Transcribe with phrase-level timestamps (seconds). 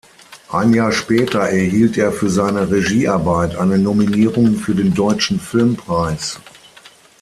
[0.49, 6.39] Ein Jahr später erhielt er für seine Regiearbeit eine Nominierung für den Deutschen Filmpreis.